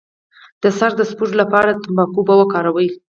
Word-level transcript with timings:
د 0.61 0.63
سر 0.77 0.91
د 0.99 1.01
سپږو 1.11 1.35
لپاره 1.41 1.69
د 1.71 1.77
تنباکو 1.83 2.17
اوبه 2.19 2.33
وکاروئ 2.37 2.89